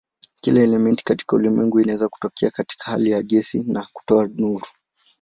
Kila 0.41 0.61
elementi 0.61 1.03
katika 1.03 1.35
ulimwengu 1.35 1.79
inaweza 1.79 2.09
kutokea 2.09 2.49
katika 2.49 2.83
hali 2.91 3.11
ya 3.11 3.21
gesi 3.23 3.63
na 3.63 3.87
kutoa 3.93 4.27
nuru. 4.27 4.67